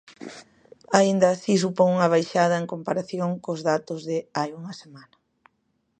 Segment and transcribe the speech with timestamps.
[0.99, 5.15] Aínda así supón unha baixada en comparación cos datos de hai unha semana.